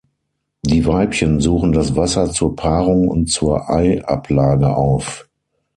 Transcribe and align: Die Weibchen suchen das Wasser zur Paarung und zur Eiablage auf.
Die 0.63 0.83
Weibchen 0.87 1.41
suchen 1.41 1.73
das 1.73 1.95
Wasser 1.95 2.31
zur 2.31 2.55
Paarung 2.55 3.07
und 3.07 3.29
zur 3.29 3.69
Eiablage 3.69 4.75
auf. 4.75 5.29